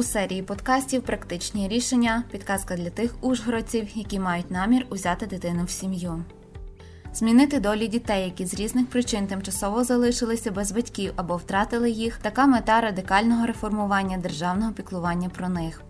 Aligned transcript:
У 0.00 0.02
серії 0.02 0.42
подкастів 0.42 1.02
Практичні 1.02 1.68
рішення 1.68 2.24
підказка 2.32 2.76
для 2.76 2.90
тих 2.90 3.14
ужгородців, 3.20 3.88
які 3.94 4.18
мають 4.18 4.50
намір 4.50 4.86
узяти 4.90 5.26
дитину 5.26 5.64
в 5.64 5.70
сім'ю. 5.70 6.24
Змінити 7.14 7.60
долі 7.60 7.88
дітей, 7.88 8.24
які 8.24 8.46
з 8.46 8.54
різних 8.54 8.86
причин 8.86 9.26
тимчасово 9.26 9.84
залишилися 9.84 10.50
без 10.50 10.72
батьків 10.72 11.12
або 11.16 11.36
втратили 11.36 11.90
їх, 11.90 12.16
така 12.16 12.46
мета 12.46 12.80
радикального 12.80 13.46
реформування 13.46 14.18
державного 14.18 14.72
піклування 14.72 15.28
про 15.28 15.48
них. 15.48 15.82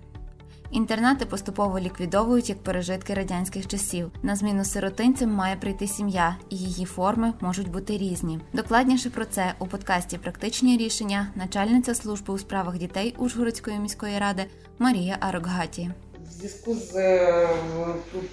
Інтернати 0.72 1.26
поступово 1.26 1.80
ліквідовують 1.80 2.48
як 2.48 2.58
пережитки 2.58 3.14
радянських 3.14 3.66
часів. 3.66 4.10
На 4.22 4.36
зміну 4.36 4.64
сиротинцям 4.64 5.32
має 5.32 5.56
прийти 5.56 5.86
сім'я, 5.86 6.36
і 6.50 6.56
її 6.56 6.84
форми 6.84 7.32
можуть 7.40 7.70
бути 7.70 7.98
різні. 7.98 8.40
Докладніше 8.52 9.10
про 9.10 9.24
це 9.24 9.54
у 9.58 9.66
подкасті 9.66 10.18
Практичні 10.18 10.76
рішення 10.76 11.32
начальниця 11.34 11.94
служби 11.94 12.34
у 12.34 12.38
справах 12.38 12.78
дітей 12.78 13.14
Ужгородської 13.18 13.78
міської 13.78 14.18
ради 14.18 14.44
Марія 14.78 15.16
Арокгаті. 15.20 15.90
В 16.28 16.32
зв'язку 16.32 16.74
з 16.74 16.96
е, 16.96 17.48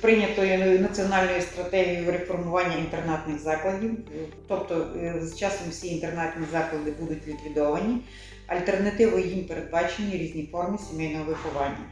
прийнятою 0.01 0.79
національною 0.79 1.41
стратегією 1.41 2.11
реформування 2.11 2.75
інтернатних 2.75 3.39
закладів, 3.39 3.97
тобто 4.47 4.87
е, 4.95 5.19
з 5.21 5.37
часом 5.37 5.69
всі 5.69 5.87
інтернатні 5.87 6.45
заклади 6.51 6.91
будуть 6.99 7.27
ліквідовані, 7.27 8.01
альтернативою 8.47 9.25
їм 9.25 9.45
передбачені 9.45 10.17
різні 10.17 10.49
форми 10.51 10.77
сімейного 10.77 11.25
виховання. 11.25 11.85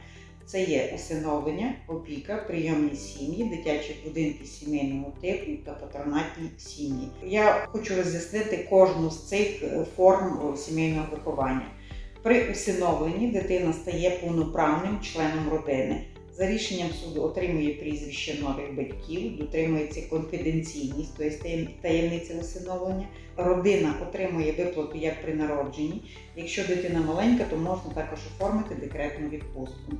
Це 0.46 0.62
є 0.64 0.92
усиновлення, 0.94 1.74
опіка, 1.88 2.36
прийомні 2.36 2.96
сім'ї, 2.96 3.44
дитячі 3.44 3.96
будинки 4.04 4.44
сімейного 4.44 5.12
типу 5.20 5.52
та 5.64 5.72
патронатні 5.72 6.50
сім'ї. 6.58 7.08
Я 7.24 7.66
хочу 7.72 7.96
роз'яснити 7.96 8.66
кожну 8.70 9.10
з 9.10 9.28
цих 9.28 9.62
е, 9.62 9.84
форм 9.96 10.56
сімейного 10.56 11.06
виховання. 11.10 11.66
При 12.22 12.50
усиновленні 12.50 13.26
дитина 13.26 13.72
стає 13.72 14.10
повноправним 14.10 15.00
членом 15.00 15.48
родини. 15.50 16.04
За 16.36 16.46
рішенням 16.46 16.88
суду 16.90 17.22
отримує 17.22 17.74
прізвище 17.74 18.42
нових 18.42 18.74
батьків, 18.76 19.36
дотримується 19.36 20.02
конфіденційність, 20.10 21.14
тобто 21.18 21.48
таємниця 21.80 22.34
усиновлення. 22.40 23.08
Родина 23.36 23.94
отримує 24.08 24.52
виплату 24.52 24.98
як 24.98 25.22
при 25.22 25.34
народженні. 25.34 26.02
Якщо 26.36 26.66
дитина 26.66 27.00
маленька, 27.00 27.44
то 27.50 27.56
можна 27.56 27.90
також 27.94 28.18
оформити 28.18 28.74
декретну 28.74 29.28
відпустку. 29.28 29.92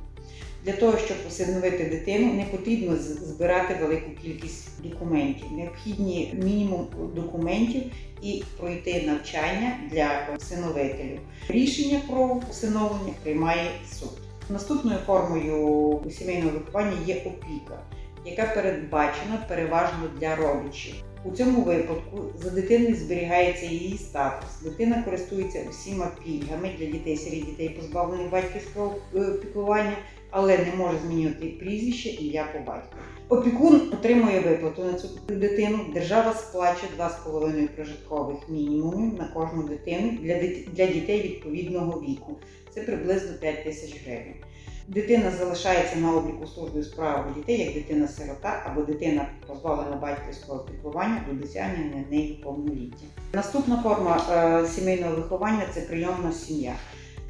Для 0.63 0.73
того, 0.73 0.97
щоб 0.97 1.17
усиновити 1.27 1.83
дитину, 1.85 2.33
не 2.33 2.43
потрібно 2.43 2.95
збирати 3.21 3.75
велику 3.81 4.11
кількість 4.23 4.83
документів. 4.83 5.45
Необхідні 5.51 6.33
мінімум 6.43 6.87
документів 7.15 7.83
і 8.21 8.43
пройти 8.57 9.03
навчання 9.07 9.79
для 9.91 10.27
усиновителів. 10.37 11.19
Рішення 11.49 12.01
про 12.09 12.41
усиновлення 12.51 13.13
приймає 13.23 13.71
суд. 13.99 14.11
Наступною 14.49 14.97
формою 15.05 16.01
сімейного 16.11 16.51
виховання 16.51 16.97
є 17.05 17.15
опіка, 17.15 17.79
яка 18.25 18.43
передбачена 18.43 19.45
переважно 19.47 20.09
для 20.19 20.35
родичів. 20.35 20.95
У 21.25 21.31
цьому 21.31 21.61
випадку 21.61 22.19
за 22.43 22.49
дитиною 22.49 22.95
зберігається 22.95 23.65
її 23.65 23.97
статус. 23.97 24.49
Дитина 24.63 25.03
користується 25.03 25.59
усіма 25.69 26.11
пільгами 26.25 26.71
для 26.79 26.85
дітей, 26.85 27.17
серед 27.17 27.45
дітей 27.45 27.69
позбавлених 27.69 28.31
батьківського 28.31 28.95
е, 29.15 29.19
піклування 29.19 29.97
але 30.29 30.57
не 30.57 30.75
може 30.77 30.97
змінювати 31.05 31.47
прізвище 31.59 32.09
ім'я 32.09 32.47
по 32.53 32.59
батьку. 32.59 32.95
Опікун 33.29 33.75
отримує 33.93 34.39
виплату 34.39 34.83
на 34.83 34.93
цю 34.93 35.07
дитину. 35.27 35.79
Держава 35.93 36.33
сплачує 36.33 36.91
2,5 36.99 37.67
прожиткових 37.67 38.49
мінімумів 38.49 39.13
на 39.19 39.27
кожну 39.27 39.63
дитину 39.63 40.17
для 40.71 40.87
дітей 40.87 41.21
відповідного 41.21 42.01
віку. 42.01 42.35
Це 42.73 42.81
приблизно 42.81 43.33
5 43.33 43.63
тисяч 43.63 43.95
гривень. 44.05 44.35
Дитина 44.87 45.31
залишається 45.31 45.95
на 45.95 46.13
обліку 46.13 46.47
служби 46.47 46.83
справи 46.83 47.23
дітей 47.35 47.59
як 47.59 47.73
дитина-сирота 47.73 48.63
або 48.65 48.81
дитина 48.81 49.27
позбавлена 49.47 49.95
батьківського 49.95 50.59
піклування 50.59 51.21
до 51.29 51.33
досягнення 51.33 51.95
на 51.95 52.17
неї 52.17 52.41
повноліття. 52.43 53.05
Наступна 53.33 53.83
форма 53.83 54.25
е, 54.31 54.67
сімейного 54.67 55.15
виховання 55.15 55.63
це 55.73 55.81
прийомна 55.81 56.31
сім'я 56.31 56.73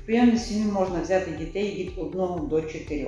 прийомній 0.08 0.38
сім'ї 0.38 0.72
можна 0.72 1.02
взяти 1.02 1.32
дітей 1.32 1.76
від 1.76 2.16
1 2.16 2.48
до 2.48 2.62
4. 2.62 3.08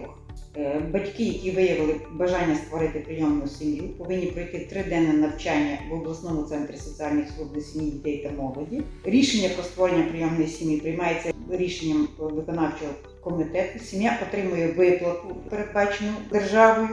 Е, 0.58 0.80
батьки, 0.94 1.24
які 1.24 1.52
виявили 1.52 1.96
бажання 2.12 2.56
створити 2.56 3.00
прийомну 3.00 3.48
сім'ю, 3.48 3.90
повинні 3.90 4.26
пройти 4.26 4.68
триденне 4.70 5.14
навчання 5.14 5.80
в 5.90 5.94
обласному 5.94 6.44
центрі 6.44 6.78
соціальних 6.78 7.28
служб 7.30 7.62
сім'ї, 7.62 7.92
дітей 7.92 8.18
та 8.24 8.42
молоді. 8.42 8.82
Рішення 9.04 9.50
про 9.50 9.64
створення 9.64 10.04
прийомної 10.04 10.48
сім'ї 10.48 10.78
приймається 10.78 11.34
рішенням 11.50 12.08
виконавчого 12.18 12.92
комітету. 13.22 13.80
Сім'я 13.80 14.20
отримує 14.28 14.68
виплату, 14.68 15.36
передбачену 15.50 16.12
державою. 16.32 16.90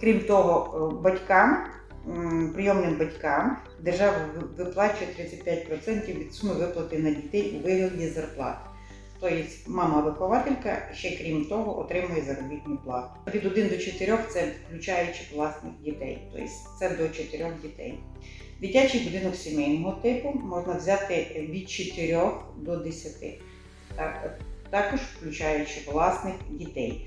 Крім 0.00 0.20
того, 0.20 0.90
е, 0.92 1.02
батькам, 1.02 1.66
прийомним 2.54 2.98
батькам 2.98 3.56
держава 3.80 4.16
виплачує 4.58 5.10
35% 5.16 6.18
від 6.18 6.32
суми 6.32 6.54
виплати 6.54 6.98
на 6.98 7.10
дітей 7.10 7.60
у 7.60 7.66
вигляді 7.66 8.08
зарплати. 8.08 8.69
Тобто 9.20 9.36
мама-вихователька 9.66 10.94
ще 10.94 11.16
крім 11.16 11.44
того 11.44 11.80
отримує 11.80 12.22
заробітну 12.22 12.78
плату. 12.84 13.10
Від 13.34 13.46
1 13.46 13.68
до 13.68 13.76
4 13.78 14.18
це 14.30 14.52
включаючи 14.68 15.20
власних 15.34 15.72
дітей, 15.84 16.18
тобто 16.32 16.48
це 16.78 16.90
до 16.90 17.08
4 17.08 17.52
дітей. 17.62 17.94
Дитячий 18.60 19.00
будинок 19.00 19.36
сімейного 19.36 19.92
типу 19.92 20.32
можна 20.44 20.74
взяти 20.74 21.46
від 21.50 21.70
4 21.70 22.20
до 22.56 22.76
10, 22.76 23.12
також 24.70 25.00
включаючи 25.00 25.80
власних 25.86 26.34
дітей. 26.50 27.06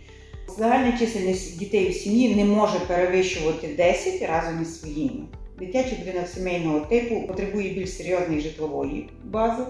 Загальна 0.58 0.98
чисельність 0.98 1.60
дітей 1.60 1.90
в 1.90 1.94
сім'ї 1.94 2.36
не 2.36 2.46
може 2.46 2.80
перевищувати 2.80 3.68
10 3.68 4.30
разом 4.30 4.62
із 4.62 4.80
своїми. 4.80 5.26
Дитячий 5.60 5.98
будинок 5.98 6.28
сімейного 6.28 6.80
типу 6.80 7.28
потребує 7.28 7.70
більш 7.70 7.98
серйозної 7.98 8.42
житлової 8.42 9.10
бази, 9.24 9.64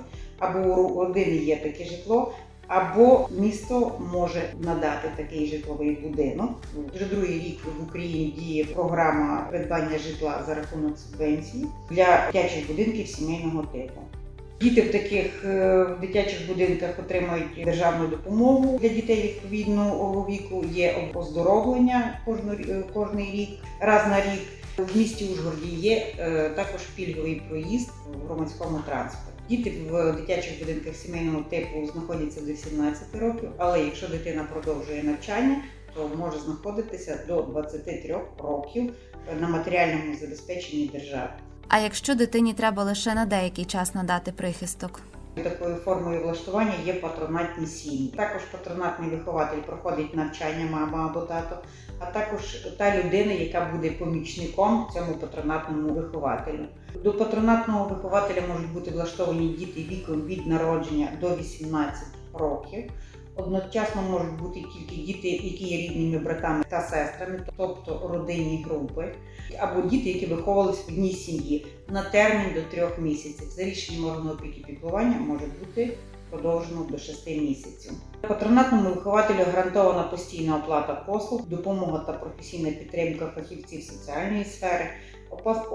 або 0.44 0.82
у 0.82 1.06
родини 1.06 1.36
є 1.36 1.56
таке 1.56 1.86
житло, 1.86 2.34
або 2.68 3.30
місто 3.38 3.92
може 4.14 4.42
надати 4.60 5.08
такий 5.16 5.48
житловий 5.48 5.92
будинок. 5.92 6.50
Вже 6.96 7.06
другий 7.06 7.40
рік 7.40 7.60
в 7.80 7.84
Україні 7.84 8.34
діє 8.40 8.66
програма 8.66 9.48
придбання 9.50 9.98
житла 9.98 10.44
за 10.48 10.56
рахунок 10.56 10.98
субвенції 10.98 11.66
для 11.92 12.26
дитячих 12.26 12.68
будинків 12.68 13.08
сімейного 13.08 13.64
типу. 13.64 14.02
Діти 14.62 14.82
в 14.82 14.92
таких 14.92 15.46
е, 15.46 15.86
дитячих 16.02 16.48
будинках 16.48 17.00
отримують 17.00 17.64
державну 17.66 18.08
допомогу 18.08 18.80
для 18.82 18.90
дітей 18.90 19.22
відповідного 19.22 20.28
віку. 20.30 20.66
Є 20.72 20.96
оздоровлення 21.14 22.20
кожний 22.94 23.32
рік, 23.32 23.50
раз 23.80 24.08
на 24.08 24.18
рік. 24.18 24.42
В 24.78 24.98
місті 24.98 25.26
Ужгороді 25.26 25.76
є 25.76 26.08
е, 26.20 26.50
також 26.50 26.82
пільговий 26.96 27.42
проїзд 27.50 27.90
в 27.90 28.28
громадському 28.28 28.80
транспорті. 28.88 29.33
Діти 29.50 29.70
в 29.90 30.16
дитячих 30.16 30.60
будинках 30.60 30.96
сімейного 30.96 31.42
типу 31.42 31.86
знаходяться 31.86 32.42
до 32.42 32.54
17 32.54 33.16
років, 33.16 33.50
але 33.58 33.84
якщо 33.84 34.08
дитина 34.08 34.48
продовжує 34.54 35.04
навчання, 35.04 35.64
то 35.96 36.12
може 36.18 36.40
знаходитися 36.40 37.20
до 37.28 37.42
23 37.42 38.16
років 38.38 38.94
на 39.42 39.48
матеріальному 39.48 40.16
забезпеченні 40.16 40.88
держави. 40.88 41.30
А 41.68 41.80
якщо 41.80 42.16
дитині 42.16 42.54
треба 42.54 42.84
лише 42.84 43.16
на 43.16 43.26
деякий 43.26 43.66
час 43.66 43.96
надати 43.96 44.32
прихисток? 44.32 45.02
Такою 45.42 45.76
формою 45.76 46.24
влаштування 46.24 46.74
є 46.86 46.94
патронатні 46.94 47.66
сім'ї. 47.66 48.14
Також 48.18 48.42
патронатний 48.42 49.10
вихователь 49.10 49.62
проходить 49.66 50.16
навчання, 50.16 50.68
мама 50.72 51.10
або 51.10 51.22
тато, 51.22 51.58
а 52.00 52.06
також 52.06 52.42
та 52.78 52.98
людина, 52.98 53.32
яка 53.32 53.70
буде 53.74 53.92
помічником 53.92 54.88
цьому 54.94 55.14
патронатному 55.14 55.94
вихователю. 55.94 56.66
До 57.04 57.14
патронатного 57.14 57.86
вихователя 57.86 58.42
можуть 58.48 58.74
бути 58.74 58.92
влаштовані 58.92 59.48
діти 59.48 59.82
віком 59.82 60.22
від 60.22 60.48
народження 60.48 61.08
до 61.22 61.36
18 61.36 62.04
років. 62.34 62.92
Одночасно 63.36 64.02
можуть 64.02 64.40
бути 64.40 64.64
тільки 64.74 65.02
діти, 65.02 65.28
які 65.30 65.66
є 65.66 65.78
рідними 65.78 66.24
братами 66.24 66.64
та 66.70 66.82
сестрами, 66.82 67.46
тобто 67.58 68.10
родинні 68.14 68.66
групи, 68.68 69.16
або 69.60 69.82
діти, 69.82 70.10
які 70.10 70.26
виховувалися 70.26 70.84
в 70.88 70.92
одній 70.92 71.14
сім'ї 71.14 71.66
на 71.88 72.04
термін 72.04 72.54
до 72.56 72.62
трьох 72.62 73.00
місяців. 73.00 73.48
За 73.50 73.64
рішенням 73.64 74.06
органу 74.06 74.32
опіки 74.32 74.64
піклування 74.68 75.18
може 75.20 75.46
бути 75.60 75.98
продовжено 76.34 76.86
до 76.90 76.98
6 76.98 77.28
місяців. 77.28 77.92
Патронатному 78.22 78.90
вихователю 78.90 79.44
гарантована 79.46 80.04
постійна 80.04 80.58
оплата 80.58 80.96
послуг, 80.96 81.42
допомога 81.48 82.00
та 82.00 82.14
професійна 82.14 82.72
підтримка 82.72 83.28
фахівців 83.36 83.84
соціальної 83.84 84.46
сфери. 84.46 84.90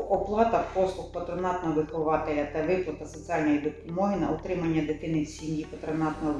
Оплата 0.09 0.65
послуг 0.75 1.13
патронатного 1.13 1.75
вихователя 1.75 2.45
та 2.53 2.63
виплата 2.63 3.07
соціальної 3.07 3.59
допомоги 3.59 4.17
на 4.17 4.31
утримання 4.31 4.83
дитини 4.83 5.23
в 5.23 5.29
сім'ї 5.29 5.67
патронатного 5.71 6.35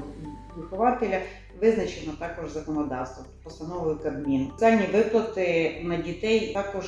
вихователя 0.57 1.19
визначено 1.61 2.13
також 2.19 2.51
законодавство 2.51 3.25
постановою 3.43 3.99
Кабміну. 4.03 4.51
Соціальні 4.51 4.85
виплати 4.93 5.75
на 5.83 5.97
дітей 5.97 6.53
також 6.53 6.87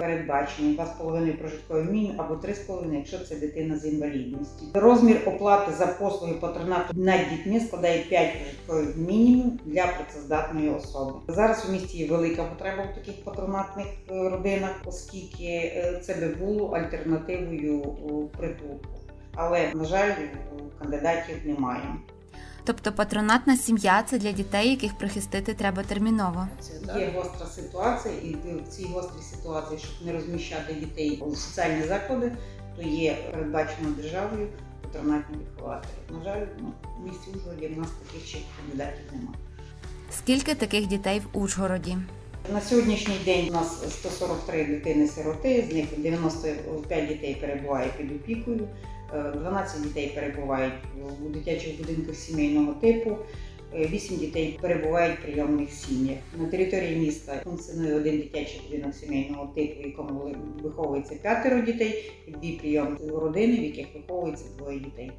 передбачені 0.00 0.76
2,5 0.76 1.36
прожитковий 1.38 1.84
мінімум 1.84 2.20
або 2.20 2.34
3,5, 2.34 2.94
якщо 2.94 3.18
це 3.18 3.36
дитина 3.36 3.78
з 3.78 3.86
інвалідністю. 3.86 4.64
Розмір 4.74 5.20
оплати 5.26 5.72
за 5.72 5.86
послуги 5.86 6.34
патронату 6.34 6.94
над 6.94 7.20
дітьми 7.30 7.60
складає 7.60 8.04
5 8.04 8.32
прожиткових 8.66 8.96
мінімум 8.96 9.58
для 9.64 9.86
працездатної 9.86 10.70
особи. 10.70 11.12
Зараз 11.28 11.66
у 11.68 11.72
місті 11.72 11.98
є 11.98 12.08
велика 12.08 12.44
потреба 12.44 12.82
в 12.82 12.94
таких 12.94 13.24
патронатних 13.24 13.86
е, 13.86 14.28
родинах, 14.28 14.82
оскільки 14.86 15.44
е, 15.44 16.00
це 16.02 16.14
би 16.14 16.26
було 16.26 16.68
альтернативою 16.68 17.82
притулку. 18.38 18.88
Але 19.34 19.72
на 19.74 19.84
жаль, 19.84 20.12
кандидатів 20.78 21.36
немає. 21.44 21.84
Тобто 22.64 22.92
патронатна 22.92 23.56
сім'я 23.56 24.02
це 24.02 24.18
для 24.18 24.32
дітей, 24.32 24.70
яких 24.70 24.98
прихистити 24.98 25.54
треба 25.54 25.82
терміново. 25.82 26.48
Це 26.60 27.00
Є 27.00 27.12
гостра 27.16 27.46
ситуація, 27.46 28.14
і 28.14 28.36
в 28.64 28.68
цій 28.68 28.84
гострій 28.84 29.22
ситуації, 29.36 29.78
щоб 29.78 30.06
не 30.06 30.12
розміщати 30.12 30.74
дітей 30.74 31.22
у 31.26 31.34
соціальні 31.34 31.86
заклади, 31.86 32.32
то 32.76 32.82
є 32.82 33.18
передбачено 33.30 33.90
державою 33.90 34.48
патронатні 34.82 35.36
вихователі. 35.36 35.90
На 36.10 36.24
жаль, 36.24 36.46
ну, 36.60 36.72
в 37.00 37.04
місті 37.04 37.30
Ужгороді 37.36 37.66
в 37.66 37.78
нас 37.78 37.88
таких 38.06 38.28
ще 38.28 38.38
кандидатів 38.56 39.04
немає. 39.12 39.38
Скільки 40.10 40.54
таких 40.54 40.86
дітей 40.86 41.20
в 41.20 41.38
Ужгороді? 41.38 41.96
На 42.52 42.60
сьогоднішній 42.60 43.18
день 43.24 43.48
у 43.48 43.52
нас 43.52 43.82
143 43.90 44.64
дитини-сироти, 44.64 45.68
з 45.70 45.74
них 45.74 45.86
95 45.98 47.08
дітей 47.08 47.34
перебуває 47.40 47.90
під 47.98 48.12
опікою, 48.12 48.68
12 49.12 49.82
дітей 49.82 50.12
перебувають 50.14 50.72
у 51.26 51.28
дитячих 51.28 51.78
будинках 51.78 52.14
сімейного 52.14 52.72
типу, 52.72 53.16
е, 53.74 53.86
8 53.86 54.16
дітей 54.16 54.58
перебувають 54.62 55.18
в 55.18 55.22
прийомних 55.22 55.70
сім'ях. 55.70 56.18
На 56.38 56.46
території 56.46 56.96
міста 56.96 57.40
функціонує 57.44 57.94
один 57.94 58.18
дитячий 58.18 58.62
будинок 58.70 58.94
сімейного 58.94 59.46
типу, 59.54 59.82
в 59.82 59.86
якому 59.86 60.34
виховується 60.62 61.14
п'ятеро 61.14 61.60
дітей, 61.60 62.12
і 62.26 62.30
дві 62.30 62.52
прийомні 62.52 63.10
родини, 63.10 63.56
в 63.56 63.62
яких 63.62 63.86
виховується 63.94 64.44
двоє 64.58 64.78
дітей. 64.78 65.12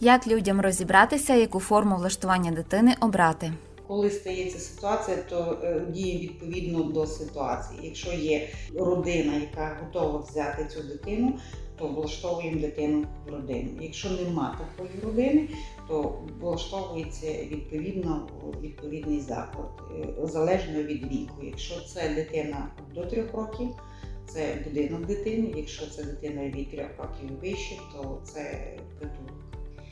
Як 0.00 0.26
людям 0.26 0.60
розібратися, 0.60 1.34
яку 1.34 1.60
форму 1.60 1.96
влаштування 1.96 2.50
дитини 2.50 2.94
обрати? 3.00 3.52
Коли 3.86 4.10
стається 4.10 4.58
ситуація, 4.58 5.16
то 5.16 5.58
е, 5.62 5.80
діє 5.90 6.18
відповідно 6.18 6.82
до 6.82 7.06
ситуації. 7.06 7.80
Якщо 7.82 8.12
є 8.12 8.48
родина, 8.74 9.34
яка 9.34 9.78
готова 9.84 10.18
взяти 10.18 10.64
цю 10.64 10.82
дитину, 10.82 11.38
то 11.78 11.88
влаштовуємо 11.88 12.60
дитину 12.60 13.06
в 13.26 13.30
родину. 13.30 13.70
Якщо 13.80 14.10
нема 14.10 14.58
такої 14.58 15.00
родини, 15.04 15.48
то 15.88 16.22
влаштовується 16.40 17.26
відповідно 17.26 18.28
відповідний 18.62 19.20
заклад, 19.20 19.70
е, 20.22 20.26
залежно 20.26 20.82
від 20.82 21.12
віку. 21.12 21.42
Якщо 21.42 21.80
це 21.80 22.08
дитина 22.08 22.68
до 22.94 23.04
трьох 23.04 23.34
років, 23.34 23.68
це 24.28 24.56
будинок 24.64 25.06
дитини. 25.06 25.52
Якщо 25.56 25.86
це 25.86 26.04
дитина 26.04 26.48
від 26.48 26.70
трьох 26.70 26.88
років 26.98 27.38
вище, 27.42 27.76
то 27.92 28.20
це 28.24 28.74
притулок 28.98 29.42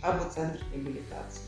або 0.00 0.24
центр 0.24 0.60
реабілітації 0.74 1.44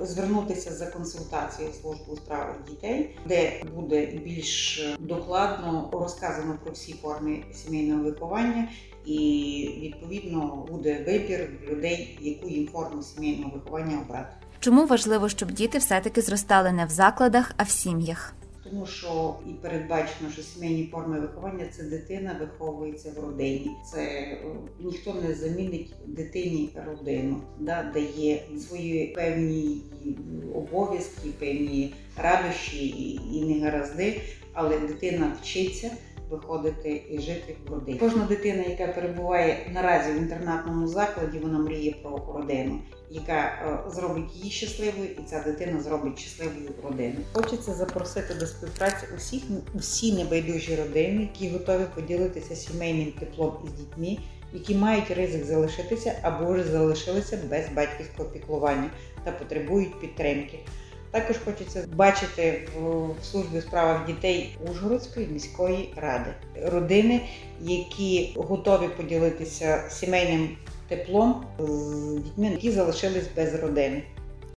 звернутися 0.00 0.72
за 0.72 0.86
консультацією 0.86 1.72
в 1.72 1.76
службу 1.76 2.18
у 2.32 2.70
дітей, 2.70 3.18
де 3.26 3.62
буде 3.74 4.06
більш 4.06 4.80
докладно 4.98 5.90
розказано 5.92 6.58
про 6.64 6.72
всі 6.72 6.92
форми 6.92 7.42
сімейного 7.54 8.02
виховання, 8.02 8.68
і 9.06 9.80
відповідно 9.82 10.66
буде 10.70 11.04
вибір 11.06 11.50
людей, 11.70 12.18
яку 12.20 12.48
їм 12.48 12.68
форму 12.68 13.02
сімейного 13.02 13.52
виховання 13.54 14.00
обрати. 14.00 14.28
Чому 14.60 14.86
важливо, 14.86 15.28
щоб 15.28 15.50
діти 15.50 15.78
все-таки 15.78 16.22
зростали 16.22 16.72
не 16.72 16.86
в 16.86 16.90
закладах, 16.90 17.52
а 17.56 17.62
в 17.62 17.70
сім'ях? 17.70 18.35
Тому 18.70 18.86
що 18.86 19.36
і 19.50 19.52
передбачено, 19.52 20.30
що 20.32 20.42
сімейні 20.42 20.88
форми 20.92 21.20
виховання 21.20 21.66
це 21.72 21.82
дитина 21.82 22.36
виховується 22.40 23.12
в 23.16 23.24
родині. 23.24 23.70
Це 23.92 24.02
е, 24.02 24.38
ніхто 24.80 25.14
не 25.14 25.34
замінить 25.34 25.94
дитині 26.06 26.70
родину, 26.86 27.40
да, 27.60 27.90
дає 27.94 28.42
свої 28.68 29.06
певні 29.06 29.82
обов'язки, 30.54 31.28
певні 31.38 31.94
радощі 32.16 32.88
і, 33.32 33.44
негаразди, 33.44 34.20
але 34.52 34.78
дитина 34.78 35.36
вчиться. 35.42 35.90
Виходити 36.30 37.02
і 37.10 37.20
жити 37.20 37.56
в 37.66 37.72
родині. 37.72 37.98
Кожна 37.98 38.24
дитина, 38.24 38.62
яка 38.62 38.86
перебуває 38.86 39.70
наразі 39.74 40.12
в 40.12 40.16
інтернатному 40.16 40.86
закладі, 40.86 41.38
вона 41.38 41.58
мріє 41.58 41.94
про 42.02 42.34
родину, 42.34 42.78
яка 43.10 43.42
е, 43.42 43.90
зробить 43.90 44.36
її 44.36 44.50
щасливою, 44.50 45.10
і 45.10 45.22
ця 45.26 45.42
дитина 45.42 45.80
зробить 45.80 46.18
щасливою 46.18 46.70
родину. 46.84 47.14
Хочеться 47.32 47.72
запросити 47.72 48.34
до 48.34 48.46
співпраці 48.46 49.06
усіх 49.16 49.42
усі 49.74 50.12
небайдужі 50.12 50.76
родини, 50.76 51.22
які 51.22 51.48
готові 51.48 51.84
поділитися 51.94 52.56
сімейним 52.56 53.12
теплом 53.12 53.54
із 53.64 53.72
дітьми, 53.72 54.18
які 54.52 54.74
мають 54.74 55.10
ризик 55.10 55.44
залишитися 55.44 56.18
або 56.22 56.52
вже 56.52 56.64
залишилися 56.64 57.38
без 57.50 57.68
батьківського 57.76 58.28
піклування 58.28 58.90
та 59.24 59.32
потребують 59.32 60.00
підтримки. 60.00 60.58
Також 61.16 61.36
хочеться 61.44 61.88
бачити 61.94 62.68
в 62.78 63.24
службі 63.24 63.60
справах 63.60 64.06
дітей 64.06 64.58
Ужгородської 64.70 65.26
міської 65.26 65.94
ради 65.96 66.30
родини, 66.62 67.20
які 67.60 68.32
готові 68.36 68.88
поділитися 68.88 69.84
сімейним 69.90 70.56
теплом 70.88 71.44
з 71.58 72.18
дітьми, 72.24 72.46
які 72.46 72.70
залишились 72.70 73.28
без 73.36 73.54
родини. 73.54 74.02